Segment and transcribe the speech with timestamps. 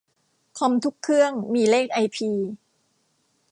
[0.57, 2.29] คอมทุกเครื่องมีเลขไอพี